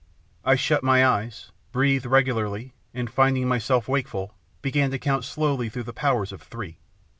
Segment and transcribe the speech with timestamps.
[0.43, 5.69] I shut my eyes, breathed regularly, and, rinding my self wakeful, began to count slowly
[5.69, 6.79] through the powers of three.